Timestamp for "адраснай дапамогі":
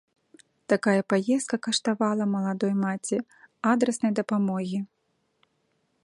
3.73-4.79